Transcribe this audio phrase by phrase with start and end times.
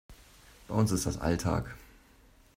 [0.67, 1.77] Bei uns ist das Alltag.